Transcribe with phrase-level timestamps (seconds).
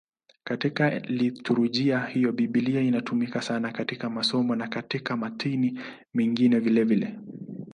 [0.43, 5.79] Katika liturujia hiyo Biblia inatumika sana katika masomo na katika matini
[6.13, 7.17] mengine vilevile.